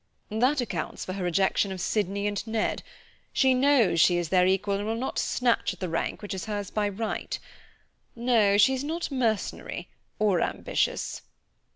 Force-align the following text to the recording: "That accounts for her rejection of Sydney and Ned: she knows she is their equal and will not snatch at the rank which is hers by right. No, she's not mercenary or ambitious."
"That 0.31 0.61
accounts 0.61 1.05
for 1.05 1.13
her 1.13 1.23
rejection 1.23 1.71
of 1.71 1.79
Sydney 1.79 2.25
and 2.25 2.47
Ned: 2.47 2.81
she 3.31 3.53
knows 3.53 4.01
she 4.01 4.17
is 4.17 4.29
their 4.29 4.47
equal 4.47 4.73
and 4.79 4.83
will 4.87 4.95
not 4.95 5.19
snatch 5.19 5.75
at 5.75 5.79
the 5.79 5.89
rank 5.89 6.23
which 6.23 6.33
is 6.33 6.45
hers 6.45 6.71
by 6.71 6.89
right. 6.89 7.37
No, 8.15 8.57
she's 8.57 8.83
not 8.83 9.11
mercenary 9.11 9.89
or 10.17 10.41
ambitious." 10.41 11.21